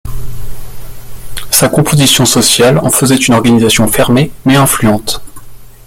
Sa 1.51 1.69
composition 1.69 2.25
sociale 2.25 2.79
en 2.79 2.89
faisait 2.89 3.15
une 3.17 3.35
organisation 3.35 3.85
fermée 3.87 4.31
mais 4.45 4.55
influente. 4.55 5.21